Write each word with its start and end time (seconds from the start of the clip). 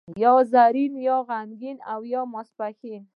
یا 0.23 0.33
زرین، 0.51 0.93
غمګین 1.27 1.77
او 1.91 2.01
ماپښین. 2.33 3.03